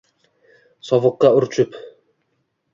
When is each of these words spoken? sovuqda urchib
sovuqda 0.89 1.33
urchib 1.43 1.79